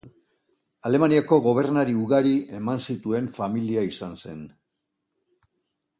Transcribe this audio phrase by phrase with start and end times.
[0.89, 4.45] Alemaniako gobernari ugari eman zituen familia izan zen.